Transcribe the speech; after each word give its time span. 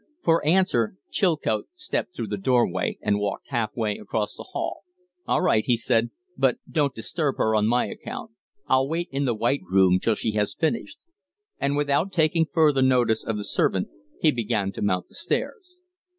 For 0.23 0.43
answer 0.43 0.95
Chilcote 1.11 1.67
stepped 1.75 2.15
through 2.15 2.25
the 2.29 2.35
door 2.37 2.67
way 2.67 2.97
and 3.03 3.19
walked 3.19 3.49
half 3.49 3.75
way 3.75 3.99
across 3.99 4.35
the 4.35 4.41
hall. 4.53 4.81
"All 5.27 5.43
right," 5.43 5.63
he 5.63 5.77
said. 5.77 6.09
"But 6.35 6.57
don't 6.67 6.95
disturb 6.95 7.37
her 7.37 7.53
on 7.55 7.67
my 7.67 7.85
account. 7.85 8.31
I'll 8.65 8.87
wait 8.87 9.09
in 9.11 9.25
the 9.25 9.35
white 9.35 9.61
room 9.61 9.99
till 9.99 10.15
she 10.15 10.31
has 10.31 10.55
finished." 10.55 10.97
And, 11.59 11.77
without 11.77 12.11
taking 12.11 12.47
further 12.51 12.81
notice 12.81 13.23
of 13.23 13.37
the 13.37 13.43
servant, 13.43 13.89
he 14.19 14.31
began 14.31 14.71
to 14.71 14.81
mount 14.81 15.07
the 15.07 15.13
stairs. 15.13 15.83